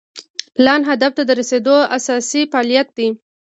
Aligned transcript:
پلان 0.55 0.81
هدف 0.89 1.11
ته 1.17 1.23
د 1.25 1.31
رسیدو 1.39 1.75
اساسي 1.97 2.41
فعالیت 2.51 2.87
دی. 2.97 3.07